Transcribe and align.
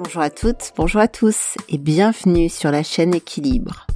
Bonjour 0.00 0.22
à 0.22 0.30
toutes, 0.30 0.74
bonjour 0.76 1.00
à 1.00 1.08
tous 1.08 1.56
et 1.68 1.76
bienvenue 1.76 2.48
sur 2.48 2.70
la 2.70 2.84
chaîne 2.84 3.16
Équilibre. 3.16 3.88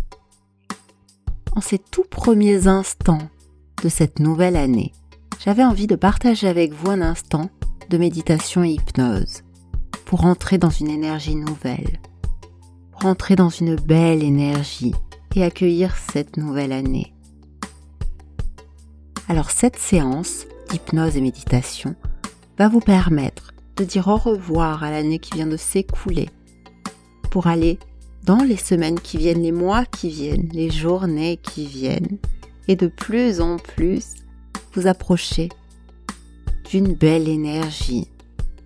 En 1.55 1.61
ces 1.61 1.79
tout 1.79 2.03
premiers 2.03 2.67
instants 2.67 3.31
de 3.84 3.89
cette 3.89 4.18
nouvelle 4.18 4.57
année, 4.57 4.91
j'avais 5.44 5.62
envie 5.62 5.86
de 5.86 5.94
partager 5.94 6.49
avec 6.49 6.73
vous 6.73 6.91
un 6.91 7.02
instant 7.02 7.50
de 7.88 7.99
méditation 7.99 8.64
et 8.64 8.70
hypnose 8.70 9.43
pour 10.04 10.25
entrer 10.25 10.59
dans 10.59 10.70
une 10.70 10.91
énergie 10.91 11.37
nouvelle, 11.37 12.01
pour 12.91 13.07
entrer 13.07 13.37
dans 13.37 13.50
une 13.50 13.77
belle 13.77 14.25
énergie 14.25 14.95
et 15.37 15.45
accueillir 15.45 15.95
cette 15.96 16.37
nouvelle 16.37 16.73
année. 16.73 17.14
Alors 19.29 19.53
cette 19.53 19.79
séance 19.79 20.46
d'hypnose 20.69 21.16
et 21.16 21.21
méditation 21.21 21.95
va 22.59 22.69
vous 22.69 22.80
permettre 22.80 23.53
de 23.77 23.84
dire 23.84 24.09
au 24.09 24.16
revoir 24.16 24.84
à 24.84 24.91
l'année 24.91 25.18
qui 25.18 25.34
vient 25.34 25.46
de 25.46 25.57
s'écouler 25.57 26.29
pour 27.30 27.46
aller 27.46 27.79
dans 28.25 28.43
les 28.43 28.57
semaines 28.57 29.00
qui 29.00 29.17
viennent, 29.17 29.43
les 29.43 29.53
mois 29.53 29.85
qui 29.85 30.11
viennent, 30.11 30.49
les 30.53 30.71
journées 30.71 31.39
qui 31.39 31.67
viennent 31.67 32.18
et 32.68 32.77
de 32.77 32.86
plus 32.86 33.40
en 33.40 33.56
plus 33.56 34.14
vous 34.74 34.86
approcher 34.86 35.48
d'une 36.70 36.94
belle 36.94 37.28
énergie, 37.28 38.08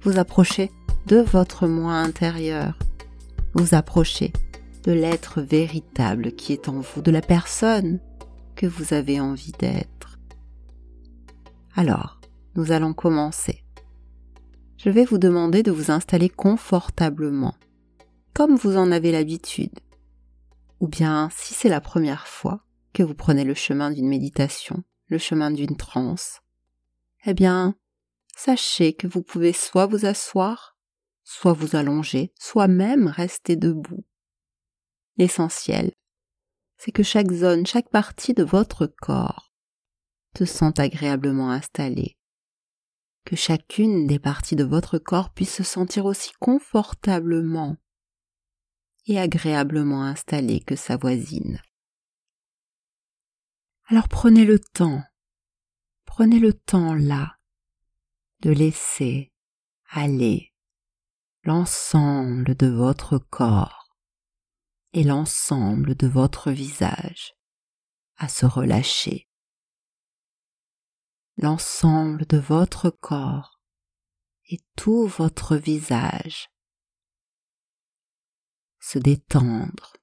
vous 0.02 0.18
approcher 0.18 0.70
de 1.06 1.18
votre 1.18 1.66
moi 1.66 1.94
intérieur, 1.94 2.78
vous 3.54 3.74
approcher 3.74 4.32
de 4.84 4.92
l'être 4.92 5.40
véritable 5.40 6.32
qui 6.32 6.52
est 6.52 6.68
en 6.68 6.80
vous, 6.80 7.02
de 7.02 7.10
la 7.10 7.22
personne 7.22 7.98
que 8.54 8.66
vous 8.66 8.94
avez 8.94 9.20
envie 9.20 9.52
d'être. 9.58 10.18
Alors, 11.74 12.20
nous 12.54 12.72
allons 12.72 12.94
commencer 12.94 13.65
je 14.76 14.90
vais 14.90 15.04
vous 15.04 15.18
demander 15.18 15.62
de 15.62 15.70
vous 15.70 15.90
installer 15.90 16.28
confortablement, 16.28 17.54
comme 18.34 18.56
vous 18.56 18.76
en 18.76 18.92
avez 18.92 19.12
l'habitude. 19.12 19.78
Ou 20.80 20.88
bien, 20.88 21.30
si 21.34 21.54
c'est 21.54 21.68
la 21.68 21.80
première 21.80 22.28
fois 22.28 22.64
que 22.92 23.02
vous 23.02 23.14
prenez 23.14 23.44
le 23.44 23.54
chemin 23.54 23.90
d'une 23.90 24.08
méditation, 24.08 24.84
le 25.08 25.18
chemin 25.18 25.50
d'une 25.50 25.76
transe, 25.76 26.40
eh 27.24 27.34
bien, 27.34 27.74
sachez 28.36 28.92
que 28.92 29.06
vous 29.06 29.22
pouvez 29.22 29.52
soit 29.52 29.86
vous 29.86 30.04
asseoir, 30.04 30.76
soit 31.24 31.54
vous 31.54 31.74
allonger, 31.74 32.32
soit 32.38 32.68
même 32.68 33.08
rester 33.08 33.56
debout. 33.56 34.04
L'essentiel, 35.16 35.92
c'est 36.76 36.92
que 36.92 37.02
chaque 37.02 37.32
zone, 37.32 37.66
chaque 37.66 37.88
partie 37.88 38.34
de 38.34 38.44
votre 38.44 38.86
corps 38.86 39.54
se 40.36 40.44
sente 40.44 40.78
agréablement 40.78 41.50
installée 41.50 42.15
que 43.26 43.36
chacune 43.36 44.06
des 44.06 44.20
parties 44.20 44.54
de 44.54 44.64
votre 44.64 44.98
corps 44.98 45.30
puisse 45.30 45.52
se 45.52 45.64
sentir 45.64 46.06
aussi 46.06 46.30
confortablement 46.38 47.76
et 49.06 49.18
agréablement 49.18 50.04
installée 50.04 50.60
que 50.60 50.76
sa 50.76 50.96
voisine. 50.96 51.60
Alors 53.88 54.08
prenez 54.08 54.44
le 54.44 54.60
temps, 54.60 55.02
prenez 56.04 56.38
le 56.38 56.52
temps 56.52 56.94
là 56.94 57.36
de 58.40 58.50
laisser 58.50 59.32
aller 59.90 60.52
l'ensemble 61.42 62.54
de 62.54 62.68
votre 62.68 63.18
corps 63.18 63.96
et 64.92 65.02
l'ensemble 65.02 65.96
de 65.96 66.06
votre 66.06 66.52
visage 66.52 67.34
à 68.18 68.28
se 68.28 68.46
relâcher 68.46 69.25
l'ensemble 71.36 72.26
de 72.26 72.38
votre 72.38 72.90
corps 72.90 73.60
et 74.48 74.60
tout 74.76 75.06
votre 75.06 75.56
visage 75.56 76.48
se 78.78 78.98
détendre, 79.00 79.96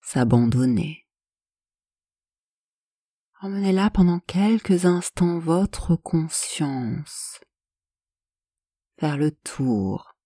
s'abandonner. 0.00 1.06
Emmenez 3.42 3.72
là 3.72 3.90
pendant 3.90 4.20
quelques 4.20 4.86
instants 4.86 5.38
votre 5.38 5.94
conscience 5.94 7.38
vers 8.98 9.16
le 9.18 9.30
tour 9.30 10.16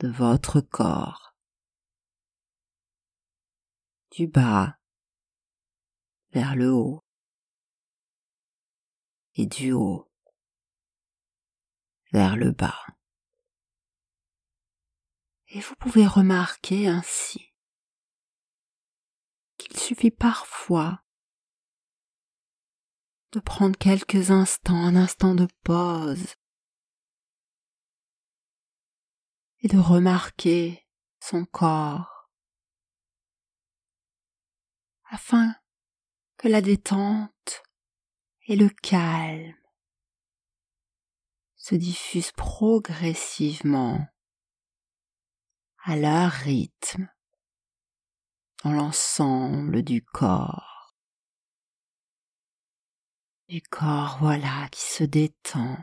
de 0.00 0.08
votre 0.08 0.60
corps, 0.60 1.36
du 4.10 4.26
bas 4.26 4.78
vers 6.32 6.56
le 6.56 6.72
haut 6.72 7.05
et 9.36 9.46
du 9.46 9.72
haut 9.72 10.10
vers 12.12 12.36
le 12.36 12.50
bas. 12.50 12.86
Et 15.48 15.60
vous 15.60 15.76
pouvez 15.76 16.06
remarquer 16.06 16.88
ainsi 16.88 17.54
qu'il 19.58 19.76
suffit 19.78 20.10
parfois 20.10 21.02
de 23.32 23.40
prendre 23.40 23.76
quelques 23.78 24.30
instants, 24.30 24.84
un 24.84 24.96
instant 24.96 25.34
de 25.34 25.46
pause 25.62 26.34
et 29.60 29.68
de 29.68 29.78
remarquer 29.78 30.86
son 31.20 31.44
corps 31.44 32.30
afin 35.10 35.54
que 36.36 36.48
la 36.48 36.60
détente 36.60 37.62
et 38.48 38.56
le 38.56 38.68
calme 38.68 39.54
se 41.56 41.74
diffuse 41.74 42.30
progressivement 42.30 44.06
à 45.84 45.96
leur 45.96 46.30
rythme 46.30 47.08
dans 48.62 48.72
l'ensemble 48.72 49.82
du 49.82 50.00
corps. 50.00 50.96
Du 53.48 53.62
corps, 53.62 54.18
voilà, 54.20 54.68
qui 54.70 54.80
se 54.80 55.04
détend, 55.04 55.76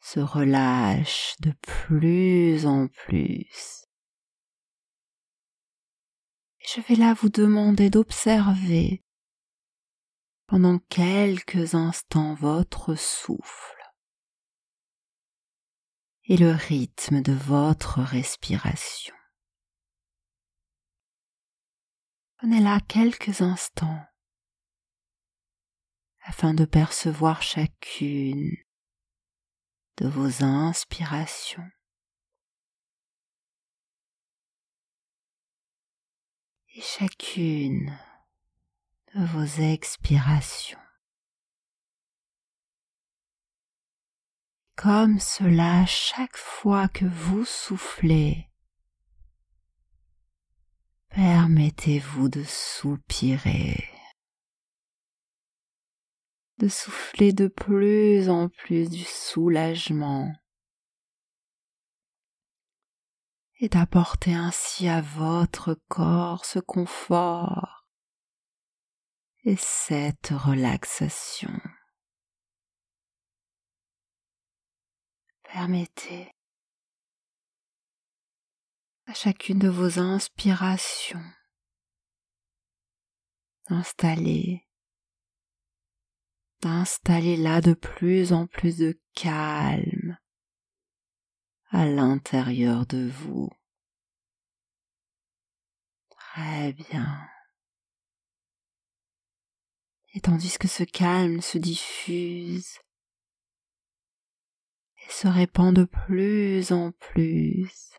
se 0.00 0.20
relâche 0.20 1.34
de 1.40 1.52
plus 1.62 2.66
en 2.66 2.88
plus. 2.88 3.86
Et 6.60 6.66
je 6.74 6.80
vais 6.80 6.94
là 6.94 7.14
vous 7.14 7.30
demander 7.30 7.90
d'observer 7.90 9.02
pendant 10.48 10.78
quelques 10.88 11.74
instants 11.74 12.34
votre 12.34 12.94
souffle 12.94 13.82
et 16.24 16.38
le 16.38 16.52
rythme 16.52 17.20
de 17.20 17.34
votre 17.34 18.00
respiration. 18.00 19.14
Prenez 22.38 22.60
là 22.60 22.80
quelques 22.80 23.42
instants 23.42 24.02
afin 26.22 26.54
de 26.54 26.64
percevoir 26.64 27.42
chacune 27.42 28.56
de 29.98 30.08
vos 30.08 30.42
inspirations 30.42 31.68
et 36.74 36.80
chacune 36.80 37.98
vos 39.14 39.62
expirations. 39.62 40.78
Comme 44.76 45.18
cela, 45.18 45.86
chaque 45.86 46.36
fois 46.36 46.88
que 46.88 47.04
vous 47.04 47.44
soufflez, 47.44 48.48
permettez-vous 51.08 52.28
de 52.28 52.44
soupirer, 52.44 53.88
de 56.58 56.68
souffler 56.68 57.32
de 57.32 57.48
plus 57.48 58.28
en 58.30 58.48
plus 58.48 58.88
du 58.88 59.02
soulagement 59.02 60.32
et 63.60 63.68
d'apporter 63.68 64.34
ainsi 64.34 64.88
à 64.88 65.00
votre 65.00 65.74
corps 65.88 66.44
ce 66.44 66.60
confort 66.60 67.77
et 69.44 69.56
cette 69.56 70.28
relaxation. 70.28 71.60
Permettez 75.42 76.30
à 79.06 79.14
chacune 79.14 79.58
de 79.58 79.68
vos 79.68 79.98
inspirations 79.98 81.24
d'installer 83.68 84.68
d'installer 86.60 87.36
là 87.36 87.60
de 87.60 87.74
plus 87.74 88.32
en 88.32 88.46
plus 88.46 88.78
de 88.78 89.00
calme 89.14 90.18
à 91.70 91.86
l'intérieur 91.86 92.86
de 92.86 93.08
vous. 93.08 93.50
Très 96.10 96.72
bien. 96.72 97.28
Et 100.18 100.20
tandis 100.20 100.58
que 100.58 100.66
ce 100.66 100.82
calme 100.82 101.40
se 101.40 101.58
diffuse 101.58 102.80
et 104.96 105.12
se 105.12 105.28
répand 105.28 105.72
de 105.72 105.84
plus 105.84 106.72
en 106.72 106.90
plus. 106.90 107.92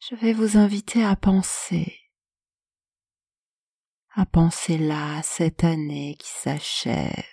Je 0.00 0.14
vais 0.14 0.32
vous 0.32 0.56
inviter 0.56 1.04
à 1.04 1.16
penser, 1.16 1.98
à 4.14 4.24
penser 4.24 4.78
là 4.78 5.20
cette 5.22 5.64
année 5.64 6.16
qui 6.18 6.30
s'achève, 6.30 7.26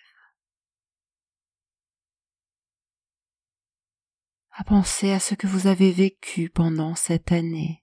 à 4.51 4.66
penser 4.66 5.13
à 5.13 5.22
ce 5.22 5.36
que 5.36 5.48
vous 5.48 5.68
avez 5.68 5.94
vécu 5.94 6.50
pendant 6.50 6.96
cette 6.96 7.31
année, 7.31 7.81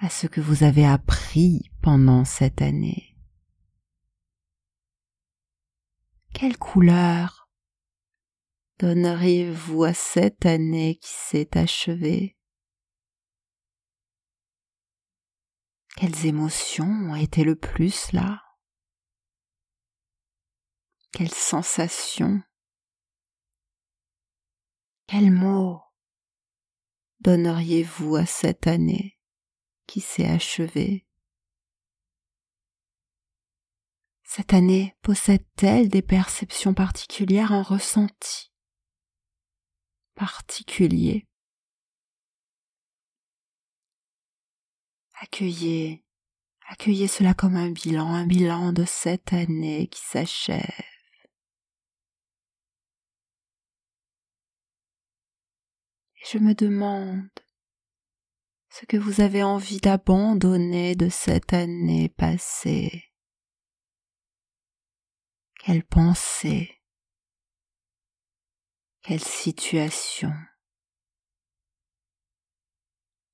à 0.00 0.08
ce 0.08 0.28
que 0.28 0.40
vous 0.40 0.62
avez 0.62 0.86
appris 0.86 1.70
pendant 1.82 2.24
cette 2.24 2.62
année. 2.62 3.16
Quelle 6.32 6.56
couleur 6.56 7.50
donneriez-vous 8.78 9.82
à 9.82 9.94
cette 9.94 10.46
année 10.46 10.98
qui 11.02 11.10
s'est 11.10 11.58
achevée? 11.58 12.36
Quelles 15.96 16.26
émotions 16.26 16.86
ont 16.86 17.16
été 17.16 17.42
le 17.42 17.56
plus 17.56 18.12
là? 18.12 18.40
Quelles 21.10 21.34
sensations? 21.34 22.40
Quels 25.08 25.32
mots 25.32 25.80
donneriez-vous 27.20 28.14
à 28.14 28.26
cette 28.26 28.68
année? 28.68 29.17
Qui 29.88 30.00
s'est 30.00 30.28
achevée 30.28 31.04
Cette 34.22 34.52
année 34.52 34.94
possède-t-elle 35.02 35.88
des 35.88 36.02
perceptions 36.02 36.74
particulières, 36.74 37.50
un 37.50 37.62
ressenti 37.62 38.52
particulier? 40.14 41.26
Accueillez, 45.20 46.04
accueillez 46.68 47.08
cela 47.08 47.32
comme 47.32 47.56
un 47.56 47.70
bilan, 47.70 48.14
un 48.14 48.26
bilan 48.26 48.72
de 48.72 48.84
cette 48.84 49.32
année 49.32 49.88
qui 49.88 50.02
s'achève. 50.02 50.84
et 56.18 56.26
je 56.26 56.38
me 56.38 56.54
demande 56.54 57.28
ce 58.78 58.86
que 58.86 58.96
vous 58.96 59.20
avez 59.20 59.42
envie 59.42 59.80
d'abandonner 59.80 60.94
de 60.94 61.08
cette 61.08 61.52
année 61.52 62.08
passée? 62.10 63.12
Quelle 65.58 65.84
pensée, 65.84 66.80
quelle 69.02 69.24
situation, 69.24 70.32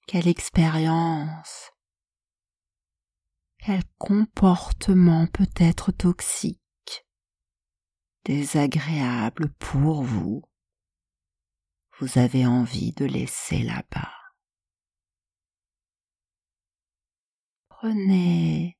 quelle 0.06 0.28
expérience, 0.28 1.72
quel 3.58 3.82
comportement 3.98 5.26
peut 5.26 5.52
être 5.56 5.92
toxique, 5.92 7.06
désagréable 8.24 9.52
pour 9.58 10.02
vous 10.04 10.42
vous 12.00 12.18
avez 12.18 12.46
envie 12.46 12.92
de 12.92 13.04
laisser 13.04 13.62
là-bas? 13.62 14.13
Prenez 17.84 18.78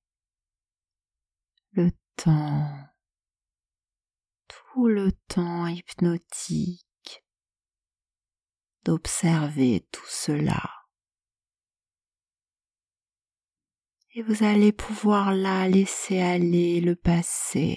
le 1.72 1.90
temps, 2.16 2.88
tout 4.48 4.86
le 4.88 5.12
temps 5.28 5.66
hypnotique 5.66 7.22
d'observer 8.82 9.86
tout 9.92 10.06
cela. 10.08 10.70
Et 14.14 14.22
vous 14.22 14.42
allez 14.42 14.72
pouvoir 14.72 15.34
là 15.34 15.68
laisser 15.68 16.22
aller 16.22 16.80
le 16.80 16.96
passé, 16.96 17.76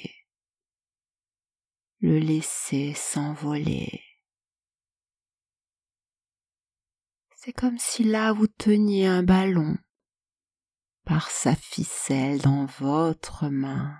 le 1.99 2.19
laisser 2.19 2.93
s'envoler. 2.93 4.01
C'est 7.35 7.51
comme 7.51 7.77
si 7.79 8.05
là 8.05 8.31
vous 8.31 8.47
teniez 8.47 9.07
un 9.07 9.23
ballon 9.23 9.75
par 11.07 11.31
sa 11.31 11.55
ficelle 11.55 12.41
dans 12.41 12.65
votre 12.65 13.47
main. 13.47 13.97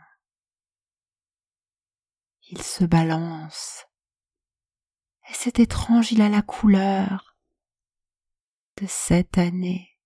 Il 2.50 2.62
se 2.62 2.84
balance 2.84 3.86
et 5.30 5.34
c'est 5.34 5.60
étrange, 5.60 6.12
il 6.12 6.22
a 6.22 6.28
la 6.28 6.42
couleur 6.42 7.38
de 8.82 8.86
cette 8.88 9.38
année. 9.38 9.98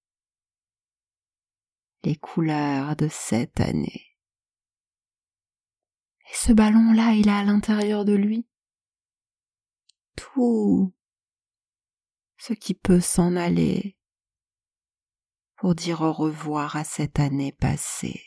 Les 2.03 2.15
couleurs 2.15 2.95
de 2.95 3.07
cette 3.07 3.59
année. 3.59 4.17
Et 6.29 6.35
ce 6.35 6.53
ballon-là, 6.53 7.13
il 7.13 7.29
a 7.29 7.39
à 7.39 7.43
l'intérieur 7.43 8.05
de 8.05 8.13
lui 8.13 8.47
tout 10.15 10.93
ce 12.37 12.53
qui 12.53 12.73
peut 12.75 13.01
s'en 13.01 13.35
aller 13.35 13.97
pour 15.61 15.75
dire 15.75 16.01
au 16.01 16.11
revoir 16.11 16.75
à 16.75 16.83
cette 16.83 17.19
année 17.19 17.51
passée. 17.51 18.25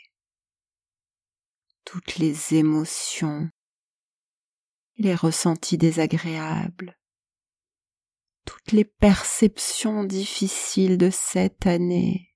Toutes 1.84 2.18
les 2.18 2.54
émotions, 2.54 3.50
les 4.98 5.16
ressentis 5.16 5.76
désagréables, 5.76 6.96
toutes 8.46 8.70
les 8.70 8.84
perceptions 8.84 10.04
difficiles 10.04 10.96
de 10.96 11.10
cette 11.10 11.66
année. 11.66 12.32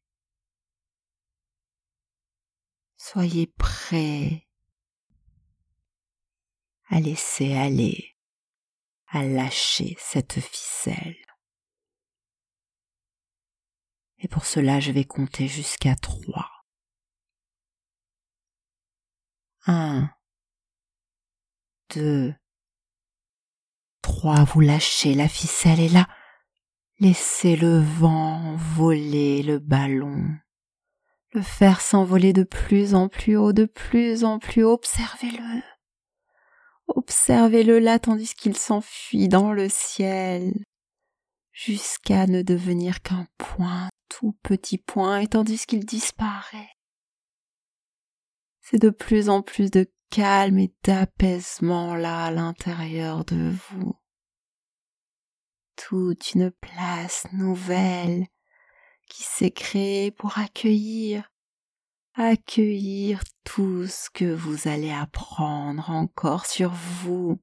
Soyez 2.97 3.47
prêts 3.47 4.49
à 6.89 6.99
laisser 6.99 7.55
aller, 7.55 8.17
à 9.07 9.23
lâcher 9.23 9.97
cette 10.01 10.41
ficelle. 10.41 11.28
Et 14.21 14.29
pour 14.29 14.45
cela, 14.45 14.81
je 14.81 14.91
vais 14.91 15.05
compter 15.05 15.47
jusqu'à 15.47 15.95
trois. 15.95 16.51
Un, 19.67 20.11
deux, 21.95 22.35
trois. 24.03 24.45
Vous 24.45 24.61
lâchez 24.61 25.15
la 25.15 25.29
ficelle 25.29 25.81
et 25.81 25.89
là, 25.89 26.09
laissez 26.99 27.57
le 27.57 27.79
vent 27.79 28.57
voler 28.57 29.43
le 29.43 29.59
ballon, 29.59 30.25
le 31.33 31.43
faire 31.43 31.81
s'envoler 31.81 32.33
de 32.33 32.43
plus 32.43 32.95
en 32.95 33.09
plus 33.09 33.37
haut, 33.37 33.53
de 33.53 33.67
plus 33.67 34.25
en 34.25 34.39
plus 34.39 34.65
haut. 34.65 34.73
Observez-le. 34.73 35.63
Observez-le 36.89 37.79
là 37.79 37.99
tandis 37.99 38.35
qu'il 38.35 38.57
s'enfuit 38.57 39.29
dans 39.29 39.53
le 39.53 39.69
ciel 39.69 40.55
jusqu'à 41.53 42.27
ne 42.27 42.43
devenir 42.43 43.03
qu'un 43.03 43.27
point 43.37 43.89
tout 44.09 44.37
petit 44.43 44.79
point 44.79 45.21
et 45.21 45.29
tandis 45.29 45.67
qu'il 45.67 45.85
disparaît. 45.85 46.71
C'est 48.61 48.79
de 48.79 48.91
plus 48.91 49.29
en 49.29 49.43
plus 49.43 49.71
de 49.71 49.91
calme 50.11 50.59
et 50.59 50.75
d'apaisement 50.85 51.95
là 51.95 52.27
à 52.27 52.31
l'intérieur 52.31 53.25
de 53.25 53.55
vous. 53.71 53.99
Toute 55.77 56.35
une 56.35 56.51
place 56.51 57.27
nouvelle 57.33 58.27
qui 59.09 59.23
s'est 59.23 59.51
créée 59.51 60.11
pour 60.11 60.39
accueillir, 60.39 61.31
accueillir 62.15 63.23
tout 63.45 63.87
ce 63.87 64.11
que 64.11 64.35
vous 64.35 64.69
allez 64.69 64.91
apprendre 64.91 65.89
encore 65.91 66.47
sur 66.47 66.71
vous, 66.71 67.41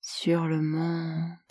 sur 0.00 0.46
le 0.46 0.60
monde 0.60 1.41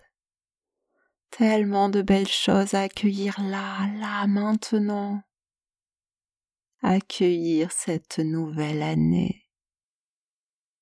tellement 1.32 1.90
de 1.90 2.02
belles 2.02 2.28
choses 2.28 2.74
à 2.74 2.82
accueillir 2.82 3.42
là, 3.42 3.88
là, 3.98 4.28
maintenant. 4.28 5.24
Accueillir 6.84 7.72
cette 7.72 8.20
nouvelle 8.20 8.82
année, 8.82 9.48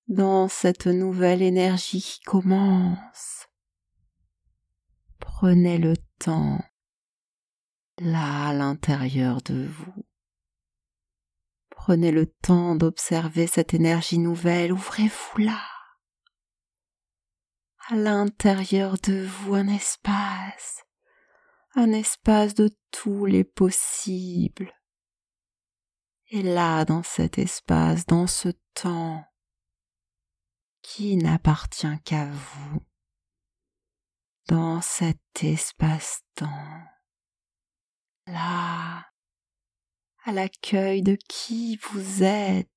dans 0.08 0.48
cette 0.48 0.88
nouvelle 0.88 1.42
énergie 1.42 2.02
qui 2.02 2.20
commence. 2.22 3.48
Prenez 5.20 5.78
le 5.78 5.96
temps, 6.20 6.60
là, 8.00 8.50
à 8.50 8.54
l'intérieur 8.54 9.42
de 9.42 9.66
vous. 9.66 10.06
Prenez 11.70 12.12
le 12.12 12.26
temps 12.26 12.76
d'observer 12.76 13.48
cette 13.48 13.74
énergie 13.74 14.20
nouvelle, 14.20 14.74
ouvrez-vous 14.74 15.38
là 15.38 15.79
à 17.92 17.96
l'intérieur 17.96 18.98
de 19.00 19.26
vous 19.26 19.56
un 19.56 19.68
espace, 19.68 20.84
un 21.74 21.92
espace 21.92 22.54
de 22.54 22.70
tous 22.92 23.26
les 23.26 23.44
possibles. 23.44 24.72
Et 26.28 26.44
là, 26.44 26.86
dans 26.86 27.02
cet 27.02 27.40
espace, 27.40 28.06
dans 28.06 28.28
ce 28.28 28.50
temps 28.76 29.26
qui 30.84 31.18
n'appartient 31.18 32.00
qu'à 32.06 32.26
vous 32.28 32.86
dans 34.48 34.82
cet 34.82 35.20
espace-temps, 35.42 36.84
là, 38.28 39.06
à 40.26 40.32
l'accueil 40.32 41.02
de 41.04 41.18
qui 41.28 41.78
vous 41.78 42.24
êtes, 42.24 42.70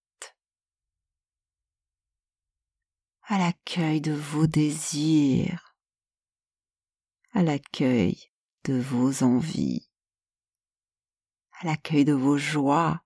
à 3.24 3.38
l'accueil 3.38 4.00
de 4.00 4.12
vos 4.12 4.46
désirs, 4.46 5.76
à 7.32 7.42
l'accueil 7.42 8.18
de 8.64 8.74
vos 8.74 9.22
envies, 9.22 9.88
à 11.60 11.66
l'accueil 11.66 12.04
de 12.04 12.12
vos 12.12 12.36
joies, 12.36 13.02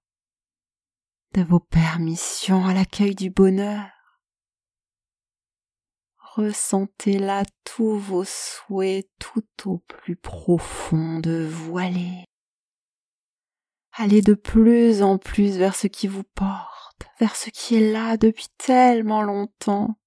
de 1.33 1.43
vos 1.43 1.61
permissions, 1.61 2.65
à 2.65 2.73
l'accueil 2.73 3.15
du 3.15 3.31
bonheur. 3.31 3.91
Ressentez 6.19 7.19
là 7.19 7.45
tous 7.65 7.99
vos 7.99 8.25
souhaits 8.25 9.09
tout 9.19 9.71
au 9.71 9.79
plus 9.79 10.17
profond 10.17 11.19
de 11.19 11.47
vous. 11.51 11.79
Allez, 11.79 12.25
allez 13.93 14.23
de 14.23 14.35
plus 14.35 15.03
en 15.03 15.19
plus 15.19 15.57
vers 15.57 15.75
ce 15.75 15.87
qui 15.87 16.09
vous 16.09 16.25
porte, 16.25 17.07
vers 17.21 17.37
ce 17.37 17.51
qui 17.51 17.77
est 17.77 17.93
là 17.93 18.17
depuis 18.17 18.49
tellement 18.59 19.23
longtemps. 19.23 19.99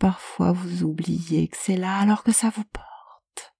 Parfois 0.00 0.52
vous 0.52 0.82
oubliez 0.82 1.48
que 1.48 1.58
c'est 1.58 1.76
là 1.76 1.98
alors 1.98 2.24
que 2.24 2.32
ça 2.32 2.48
vous 2.48 2.64
porte. 2.64 3.54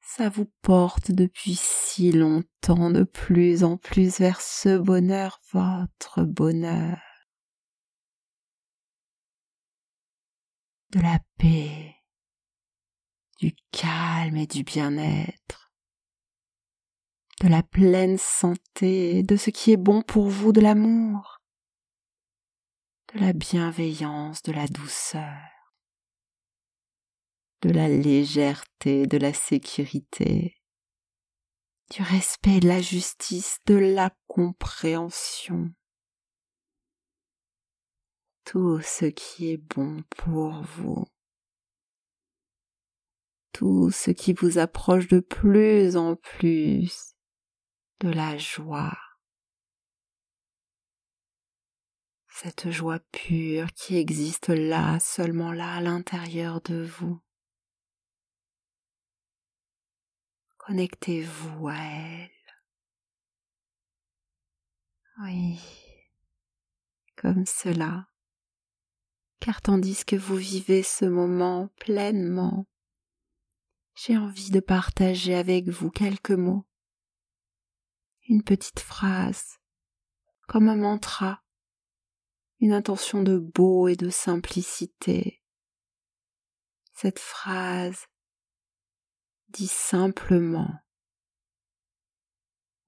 Ça 0.00 0.28
vous 0.28 0.48
porte 0.62 1.10
depuis 1.10 1.56
si 1.56 2.12
longtemps 2.12 2.90
de 2.90 3.02
plus 3.02 3.64
en 3.64 3.76
plus 3.76 4.20
vers 4.20 4.40
ce 4.40 4.78
bonheur, 4.78 5.40
votre 5.52 6.22
bonheur. 6.22 6.98
De 10.90 11.00
la 11.00 11.18
paix, 11.36 11.96
du 13.40 13.56
calme 13.72 14.36
et 14.36 14.46
du 14.46 14.62
bien-être, 14.62 15.72
de 17.40 17.48
la 17.48 17.64
pleine 17.64 18.18
santé, 18.18 19.24
de 19.24 19.36
ce 19.36 19.50
qui 19.50 19.72
est 19.72 19.76
bon 19.76 20.00
pour 20.00 20.28
vous, 20.28 20.52
de 20.52 20.60
l'amour, 20.60 21.37
de 23.14 23.20
la 23.20 23.32
bienveillance, 23.32 24.42
de 24.42 24.52
la 24.52 24.66
douceur 24.66 25.58
de 27.62 27.70
la 27.70 27.88
légèreté, 27.88 29.06
de 29.06 29.18
la 29.18 29.32
sécurité, 29.32 30.56
du 31.90 32.02
respect, 32.02 32.60
de 32.60 32.68
la 32.68 32.80
justice, 32.80 33.58
de 33.66 33.74
la 33.74 34.10
compréhension. 34.26 35.70
Tout 38.44 38.80
ce 38.80 39.06
qui 39.06 39.50
est 39.50 39.58
bon 39.58 40.02
pour 40.16 40.62
vous. 40.62 41.06
Tout 43.52 43.90
ce 43.90 44.10
qui 44.10 44.32
vous 44.32 44.58
approche 44.58 45.08
de 45.08 45.20
plus 45.20 45.96
en 45.96 46.14
plus 46.14 47.14
de 48.00 48.10
la 48.10 48.38
joie. 48.38 48.96
Cette 52.40 52.70
joie 52.70 53.00
pure 53.10 53.72
qui 53.72 53.96
existe 53.96 54.50
là, 54.50 55.00
seulement 55.00 55.50
là, 55.50 55.74
à 55.74 55.80
l'intérieur 55.80 56.60
de 56.60 56.84
vous. 56.84 57.20
Connectez-vous 60.58 61.66
à 61.66 61.74
elle. 61.74 62.30
Oui, 65.20 65.58
comme 67.16 67.44
cela. 67.44 68.06
Car 69.40 69.60
tandis 69.60 70.04
que 70.04 70.14
vous 70.14 70.36
vivez 70.36 70.84
ce 70.84 71.06
moment 71.06 71.70
pleinement, 71.80 72.68
j'ai 73.96 74.16
envie 74.16 74.52
de 74.52 74.60
partager 74.60 75.34
avec 75.34 75.66
vous 75.66 75.90
quelques 75.90 76.30
mots, 76.30 76.68
une 78.28 78.44
petite 78.44 78.78
phrase, 78.78 79.58
comme 80.46 80.68
un 80.68 80.76
mantra, 80.76 81.42
une 82.60 82.72
intention 82.72 83.22
de 83.22 83.38
beau 83.38 83.88
et 83.88 83.96
de 83.96 84.10
simplicité. 84.10 85.42
Cette 86.92 87.18
phrase 87.18 88.06
dis 89.48 89.68
simplement 89.68 90.68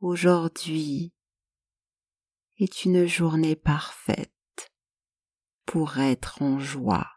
Aujourd'hui 0.00 1.12
est 2.56 2.84
une 2.84 3.06
journée 3.06 3.54
parfaite 3.54 4.32
pour 5.66 5.98
être 5.98 6.42
en 6.42 6.58
joie. 6.58 7.08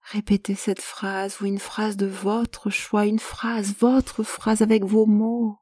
Répétez 0.00 0.54
cette 0.54 0.80
phrase 0.80 1.40
ou 1.40 1.44
une 1.44 1.58
phrase 1.58 1.98
de 1.98 2.06
votre 2.06 2.70
choix, 2.70 3.04
une 3.04 3.18
phrase, 3.18 3.74
votre 3.78 4.22
phrase 4.22 4.62
avec 4.62 4.84
vos 4.84 5.04
mots. 5.04 5.58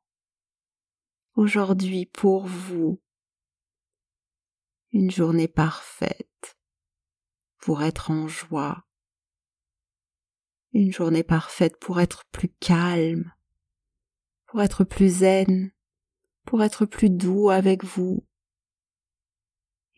Aujourd'hui 1.34 2.06
pour 2.06 2.46
vous, 2.46 3.02
une 4.96 5.10
journée 5.10 5.46
parfaite 5.46 6.56
pour 7.58 7.82
être 7.82 8.10
en 8.10 8.28
joie 8.28 8.86
une 10.72 10.90
journée 10.90 11.22
parfaite 11.22 11.78
pour 11.78 12.00
être 12.00 12.24
plus 12.32 12.48
calme, 12.48 13.30
pour 14.46 14.62
être 14.62 14.84
plus 14.84 15.18
zen, 15.18 15.70
pour 16.46 16.62
être 16.62 16.86
plus 16.86 17.10
doux 17.10 17.50
avec 17.50 17.84
vous. 17.84 18.26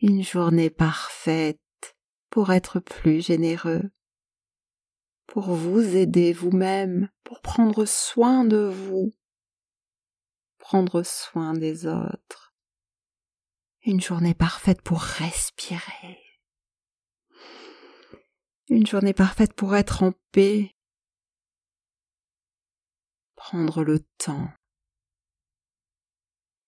Une 0.01 0.21
journée 0.21 0.69
parfaite 0.69 1.59
pour 2.29 2.51
être 2.51 2.81
plus 2.81 3.25
généreux, 3.25 3.89
pour 5.27 5.53
vous 5.53 5.95
aider 5.95 6.33
vous-même, 6.33 7.09
pour 7.23 7.39
prendre 7.41 7.85
soin 7.85 8.43
de 8.43 8.67
vous, 8.67 9.13
prendre 10.57 11.03
soin 11.03 11.53
des 11.53 11.87
autres. 11.87 12.48
Une 13.85 14.01
journée 14.01 14.33
parfaite 14.33 14.81
pour 14.81 15.01
respirer 15.01 16.19
une 18.69 18.85
journée 18.85 19.13
parfaite 19.13 19.53
pour 19.53 19.75
être 19.75 20.03
en 20.03 20.13
paix. 20.31 20.75
Prendre 23.35 23.83
le 23.83 23.99
temps. 24.19 24.49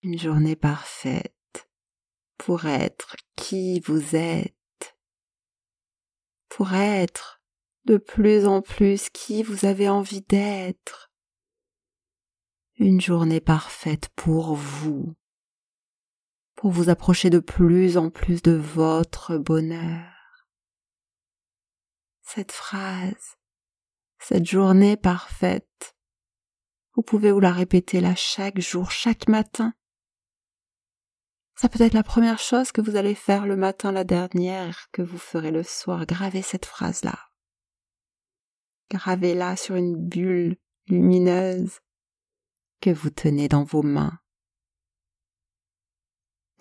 Une 0.01 0.17
journée 0.17 0.55
parfaite 0.55 1.69
pour 2.37 2.65
être 2.65 3.15
qui 3.35 3.79
vous 3.81 4.15
êtes. 4.15 4.97
Pour 6.49 6.73
être 6.73 7.41
de 7.85 7.97
plus 7.97 8.47
en 8.47 8.61
plus 8.61 9.09
qui 9.09 9.43
vous 9.43 9.65
avez 9.65 9.87
envie 9.87 10.21
d'être. 10.21 11.11
Une 12.77 12.99
journée 12.99 13.41
parfaite 13.41 14.09
pour 14.15 14.55
vous. 14.55 15.13
Pour 16.61 16.69
vous 16.69 16.89
approcher 16.89 17.31
de 17.31 17.39
plus 17.39 17.97
en 17.97 18.11
plus 18.11 18.43
de 18.43 18.51
votre 18.51 19.37
bonheur 19.37 20.11
cette 22.21 22.51
phrase, 22.51 23.39
cette 24.19 24.45
journée 24.45 24.95
parfaite. 24.95 25.95
Vous 26.93 27.01
pouvez 27.01 27.31
vous 27.31 27.39
la 27.39 27.51
répéter 27.51 27.99
là 27.99 28.13
chaque 28.13 28.59
jour, 28.59 28.91
chaque 28.91 29.27
matin. 29.27 29.73
Ça 31.55 31.67
peut 31.67 31.81
être 31.81 31.95
la 31.95 32.03
première 32.03 32.37
chose 32.37 32.71
que 32.71 32.81
vous 32.81 32.95
allez 32.95 33.15
faire 33.15 33.47
le 33.47 33.55
matin, 33.55 33.91
la 33.91 34.03
dernière 34.03 34.87
que 34.91 35.01
vous 35.01 35.17
ferez 35.17 35.49
le 35.49 35.63
soir. 35.63 36.05
Gravez 36.05 36.43
cette 36.43 36.67
phrase-là. 36.67 37.17
Gravez-la 38.91 39.55
sur 39.55 39.73
une 39.73 39.95
bulle 39.95 40.57
lumineuse 40.85 41.79
que 42.81 42.91
vous 42.91 43.09
tenez 43.09 43.47
dans 43.47 43.63
vos 43.63 43.81
mains. 43.81 44.20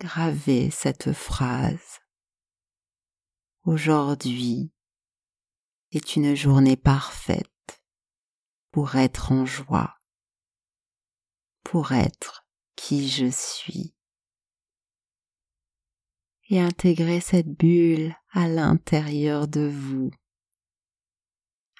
Gravez 0.01 0.71
cette 0.71 1.13
phrase. 1.13 1.99
Aujourd'hui, 3.65 4.71
est 5.91 6.15
une 6.15 6.33
journée 6.33 6.75
parfaite 6.75 7.83
pour 8.71 8.95
être 8.95 9.31
en 9.31 9.45
joie, 9.45 9.95
pour 11.61 11.91
être 11.91 12.47
qui 12.75 13.09
je 13.09 13.27
suis. 13.29 13.93
Et 16.49 16.59
intégrer 16.59 17.21
cette 17.21 17.49
bulle 17.49 18.15
à 18.31 18.47
l'intérieur 18.47 19.47
de 19.47 19.67
vous. 19.67 20.09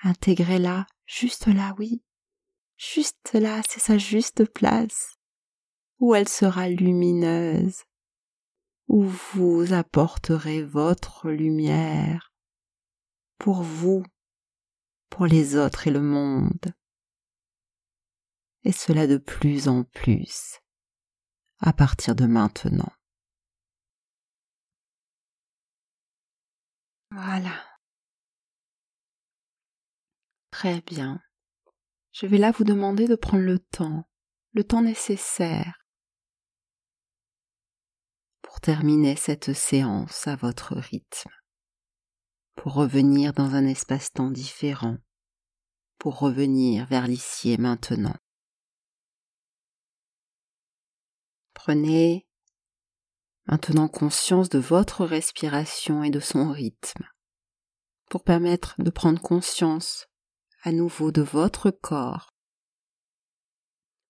Intégrez-la 0.04 0.86
juste 1.08 1.48
là, 1.48 1.74
oui. 1.80 2.04
Juste 2.78 3.34
là, 3.34 3.64
c'est 3.68 3.82
sa 3.82 3.98
juste 3.98 4.46
place, 4.46 5.18
où 5.98 6.14
elle 6.14 6.30
sera 6.30 6.70
lumineuse, 6.70 7.82
où 8.92 9.04
vous 9.04 9.72
apporterez 9.72 10.64
votre 10.64 11.30
lumière 11.30 12.34
pour 13.38 13.64
vous, 13.64 14.04
pour 15.10 15.26
les 15.26 15.56
autres 15.56 15.88
et 15.88 15.92
le 15.92 16.02
monde. 16.02 16.74
Et 18.66 18.74
cela 18.74 19.08
de 19.08 19.16
plus 19.16 19.70
en 19.70 19.86
plus 19.86 20.60
à 21.60 21.72
partir 21.72 22.16
de 22.16 22.26
maintenant. 22.26 22.92
Voilà. 27.12 27.64
Très 30.50 30.82
bien. 30.82 31.22
Je 32.12 32.26
vais 32.26 32.38
là 32.38 32.52
vous 32.52 32.66
demander 32.66 33.08
de 33.08 33.16
prendre 33.16 33.46
le 33.46 33.58
temps, 33.58 34.04
le 34.52 34.66
temps 34.66 34.82
nécessaire 34.82 35.81
terminer 38.62 39.16
cette 39.16 39.54
séance 39.54 40.28
à 40.28 40.36
votre 40.36 40.76
rythme, 40.76 41.32
pour 42.56 42.76
revenir 42.76 43.34
dans 43.34 43.56
un 43.56 43.66
espace-temps 43.66 44.30
différent, 44.30 44.98
pour 45.98 46.20
revenir 46.20 46.86
vers 46.86 47.08
l'ici 47.08 47.52
et 47.52 47.58
maintenant. 47.58 48.16
Prenez 51.54 52.28
maintenant 53.48 53.88
conscience 53.88 54.50
de 54.50 54.60
votre 54.60 55.06
respiration 55.06 56.04
et 56.04 56.12
de 56.12 56.20
son 56.20 56.52
rythme, 56.52 57.08
pour 58.10 58.24
permettre 58.24 58.76
de 58.78 58.92
prendre 58.92 59.22
conscience 59.22 60.08
à 60.62 60.72
nouveau 60.72 61.12
de 61.12 61.24
votre 61.24 61.72
corps, 61.72 62.36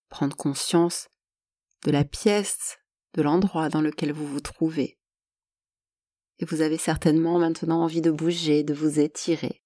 prendre 0.10 0.36
conscience 0.36 1.08
de 1.86 1.92
la 1.92 2.04
pièce, 2.04 2.81
de 3.14 3.22
l'endroit 3.22 3.70
dans 3.70 3.82
lequel 3.82 4.12
vous 4.12 4.28
vous 4.28 4.40
trouvez. 4.40 4.98
Et 6.40 6.46
vous 6.46 6.62
avez 6.62 6.78
certainement 6.78 7.40
maintenant 7.40 7.84
envie 7.84 8.02
de 8.02 8.12
bouger, 8.12 8.64
de 8.64 8.74
vous 8.74 9.00
étirer, 9.00 9.62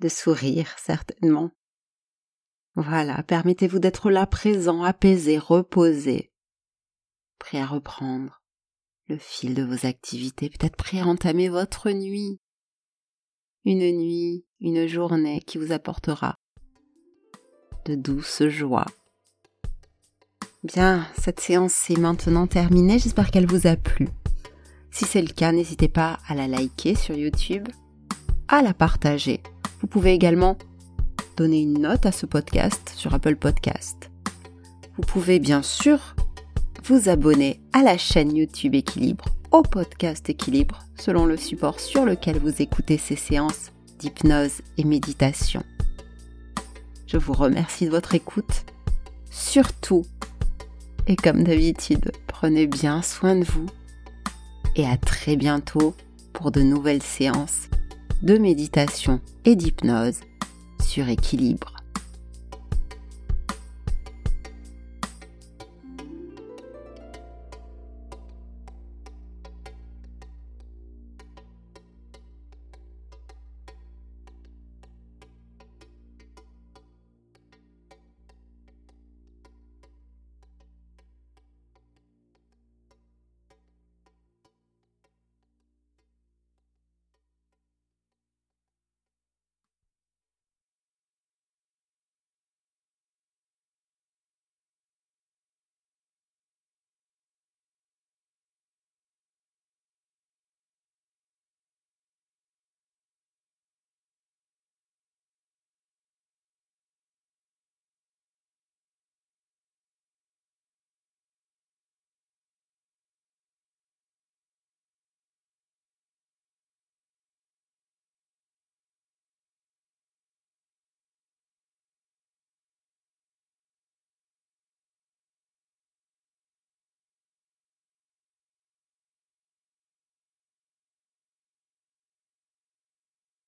de 0.00 0.08
sourire 0.08 0.74
certainement. 0.78 1.50
Voilà, 2.74 3.22
permettez-vous 3.22 3.78
d'être 3.78 4.10
là 4.10 4.26
présent, 4.26 4.82
apaisé, 4.82 5.38
reposé, 5.38 6.32
prêt 7.38 7.58
à 7.58 7.66
reprendre 7.66 8.42
le 9.08 9.16
fil 9.18 9.54
de 9.54 9.62
vos 9.62 9.86
activités, 9.86 10.50
peut-être 10.50 10.76
prêt 10.76 11.00
à 11.00 11.06
entamer 11.06 11.48
votre 11.48 11.90
nuit. 11.90 12.40
Une 13.64 13.90
nuit, 13.96 14.44
une 14.60 14.86
journée 14.86 15.40
qui 15.40 15.58
vous 15.58 15.72
apportera 15.72 16.36
de 17.84 17.94
douces 17.94 18.46
joies. 18.48 18.86
Bien, 20.66 21.06
cette 21.16 21.38
séance 21.38 21.90
est 21.90 21.98
maintenant 21.98 22.48
terminée, 22.48 22.98
j'espère 22.98 23.30
qu'elle 23.30 23.46
vous 23.46 23.68
a 23.68 23.76
plu. 23.76 24.08
Si 24.90 25.04
c'est 25.04 25.22
le 25.22 25.32
cas, 25.32 25.52
n'hésitez 25.52 25.86
pas 25.86 26.18
à 26.26 26.34
la 26.34 26.48
liker 26.48 26.96
sur 26.96 27.14
YouTube, 27.14 27.68
à 28.48 28.62
la 28.62 28.74
partager. 28.74 29.40
Vous 29.80 29.86
pouvez 29.86 30.12
également 30.12 30.58
donner 31.36 31.62
une 31.62 31.78
note 31.82 32.04
à 32.04 32.10
ce 32.10 32.26
podcast 32.26 32.92
sur 32.96 33.14
Apple 33.14 33.36
Podcast. 33.36 34.10
Vous 34.96 35.02
pouvez 35.02 35.38
bien 35.38 35.62
sûr 35.62 36.16
vous 36.82 37.08
abonner 37.08 37.60
à 37.72 37.82
la 37.82 37.96
chaîne 37.96 38.34
YouTube 38.34 38.74
Équilibre, 38.74 39.26
au 39.52 39.62
podcast 39.62 40.28
Équilibre, 40.28 40.80
selon 40.98 41.26
le 41.26 41.36
support 41.36 41.78
sur 41.78 42.04
lequel 42.04 42.40
vous 42.40 42.60
écoutez 42.60 42.98
ces 42.98 43.14
séances 43.14 43.70
d'hypnose 44.00 44.62
et 44.78 44.84
méditation. 44.84 45.62
Je 47.06 47.18
vous 47.18 47.34
remercie 47.34 47.84
de 47.86 47.90
votre 47.90 48.16
écoute. 48.16 48.64
Surtout, 49.30 50.04
et 51.06 51.16
comme 51.16 51.44
d'habitude, 51.44 52.12
prenez 52.26 52.66
bien 52.66 53.02
soin 53.02 53.36
de 53.36 53.44
vous. 53.44 53.66
Et 54.74 54.86
à 54.86 54.96
très 54.96 55.36
bientôt 55.36 55.94
pour 56.32 56.50
de 56.50 56.60
nouvelles 56.62 57.02
séances 57.02 57.68
de 58.22 58.38
méditation 58.38 59.20
et 59.44 59.56
d'hypnose 59.56 60.20
sur 60.82 61.08
équilibre. 61.08 61.75